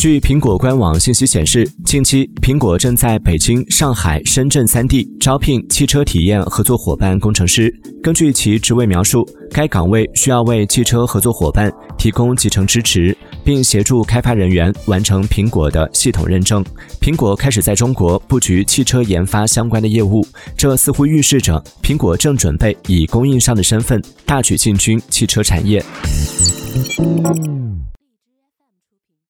[0.00, 7.70] 据苹果官网信息显示近期苹果正在北京上海深圳三地招聘汽车体验合作伙伴工程师。
[8.02, 16.64] 根据其职位描述该岗位需要为汽车合作伙伴提供集成支持并协助开发人员完成苹果的系统认证。
[16.98, 20.26] 苹果开始在中国布局汽车研发相关的业务
[20.56, 25.84] 这似乎预示着苹果正准备以供应商的身份大举进军汽车产业。